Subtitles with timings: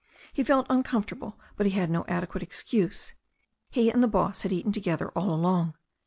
[0.33, 3.13] He felt uncomfortable, but he had no adequate excuse.
[3.69, 5.75] He and the boss had eaten together all along.